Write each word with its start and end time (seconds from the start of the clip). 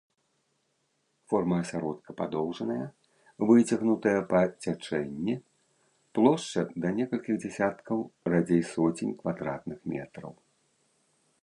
Форма 1.33 1.57
асяродка 1.63 2.15
падоўжаная, 2.21 2.87
выцягнутая 3.51 4.15
па 4.33 4.41
цячэнні, 4.63 5.35
плошча 6.19 6.61
да 6.87 6.97
некалькіх 7.03 7.35
дзесяткаў, 7.47 7.97
радзей 8.37 8.63
соцень 8.73 9.17
квадратных 9.23 9.79
метраў. 9.97 10.33